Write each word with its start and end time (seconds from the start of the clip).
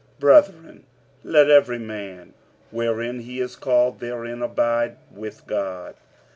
46:007:024 0.19 0.19
Brethren, 0.19 0.83
let 1.23 1.51
every 1.51 1.77
man, 1.77 2.33
wherein 2.71 3.19
he 3.19 3.39
is 3.39 3.55
called, 3.55 3.99
therein 3.99 4.41
abide 4.41 4.97
with 5.13 5.45
God. 5.45 5.93